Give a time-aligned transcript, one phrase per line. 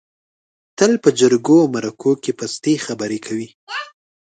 [0.77, 3.49] تل په جرګو او مرکو کې پستې خبرې کوي.